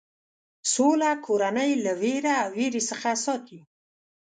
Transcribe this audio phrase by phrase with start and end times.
[0.73, 3.59] سوله کورنۍ له وېره او وېرې څخه ساتي.